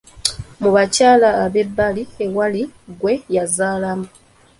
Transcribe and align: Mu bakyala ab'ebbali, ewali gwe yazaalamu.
Mu 0.61 0.69
bakyala 0.75 1.29
ab'ebbali, 1.43 2.03
ewali 2.25 2.61
gwe 2.99 3.13
yazaalamu. 3.35 4.07